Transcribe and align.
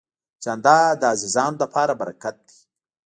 جانداد 0.43 0.93
د 1.01 1.03
عزیزانو 1.15 1.59
لپاره 1.63 1.93
برکت 2.01 2.35
دی. 2.47 2.57